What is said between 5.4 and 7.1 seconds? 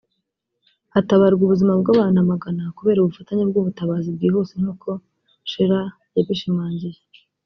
Shearer yabishimangiye